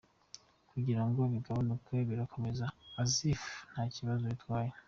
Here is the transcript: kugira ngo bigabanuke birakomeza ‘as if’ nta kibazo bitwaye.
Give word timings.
kugira 0.71 1.01
ngo 1.07 1.21
bigabanuke 1.33 1.95
birakomeza 2.09 2.65
‘as 3.01 3.13
if’ 3.31 3.41
nta 3.71 3.83
kibazo 3.95 4.23
bitwaye. 4.33 4.71